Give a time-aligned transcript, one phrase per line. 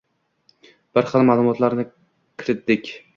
[0.97, 1.85] Bir xil ma’lumotlarni
[2.43, 2.91] kiritdik.